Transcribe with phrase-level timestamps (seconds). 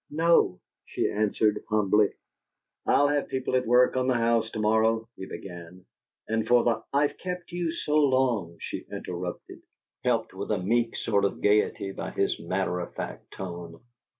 [0.09, 2.09] "No," she answered, humbly.
[2.87, 5.85] "I'll have people at work on the old house to morrow," he began.
[6.27, 9.61] "And for the" "I've kept you so long!" she interrupted,
[10.03, 13.79] helped to a meek sort of gayety by his matter of fact tone.